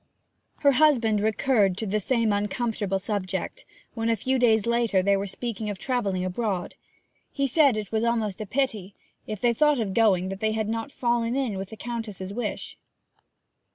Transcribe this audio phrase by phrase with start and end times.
[0.61, 5.27] Her husband recurred to the same uncomfortable subject when, a few days later, they were
[5.27, 6.73] speaking of travelling abroad.
[7.31, 8.95] He said that it was almost a pity,
[9.27, 12.79] if they thought of going, that they had not fallen in with the Countess's wish.